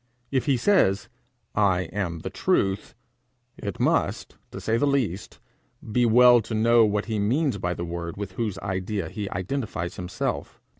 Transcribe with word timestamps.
If 0.31 0.47
he 0.47 0.57
says, 0.57 1.09
'I 1.53 1.81
am 1.93 2.21
the 2.21 2.31
truth,' 2.31 2.95
it 3.55 3.79
must, 3.79 4.35
to 4.49 4.59
say 4.59 4.75
the 4.75 4.87
least, 4.87 5.39
be 5.91 6.07
well 6.07 6.41
to 6.41 6.55
know 6.55 6.83
what 6.85 7.05
he 7.05 7.19
means 7.19 7.59
by 7.59 7.75
the 7.75 7.85
word 7.85 8.17
with 8.17 8.31
whose 8.31 8.57
idea 8.57 9.09
he 9.09 9.29
identifies 9.29 9.97
himself. 9.97 10.59